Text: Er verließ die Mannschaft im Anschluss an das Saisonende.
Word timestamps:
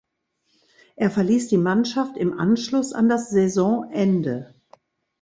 Er 0.95 1.11
verließ 1.11 1.49
die 1.49 1.59
Mannschaft 1.59 2.17
im 2.17 2.39
Anschluss 2.39 2.91
an 2.91 3.07
das 3.07 3.29
Saisonende. 3.29 4.55